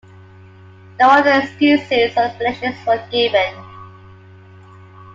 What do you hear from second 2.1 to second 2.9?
or explanations